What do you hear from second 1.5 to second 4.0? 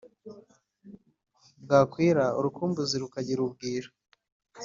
bwakwira urukumbuzi rukagira ubwira